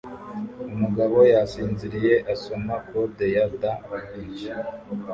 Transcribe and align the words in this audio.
Umugabo 0.73 1.17
yasinziriye 1.33 2.13
asoma 2.33 2.73
Code 2.87 3.25
ya 3.35 3.45
Da 3.61 3.73
Vinci 3.87 4.51